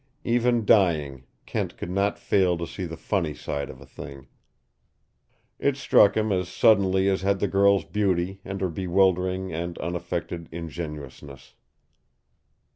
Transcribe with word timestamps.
Even 0.23 0.65
dying, 0.65 1.25
Kent 1.45 1.77
could 1.77 1.91
not 1.91 2.17
fail 2.17 2.57
to 2.57 2.65
see 2.65 2.85
the 2.87 2.97
funny 2.97 3.35
side 3.35 3.69
of 3.69 3.79
a 3.79 3.85
thing 3.85 4.25
It 5.59 5.77
struck 5.77 6.17
him 6.17 6.31
as 6.31 6.49
suddenly 6.49 7.07
as 7.07 7.21
had 7.21 7.39
the 7.39 7.47
girl's 7.47 7.85
beauty 7.85 8.41
and 8.43 8.61
her 8.61 8.69
bewildering 8.69 9.53
and 9.53 9.77
unaffected 9.77 10.49
ingenuousness. 10.51 11.53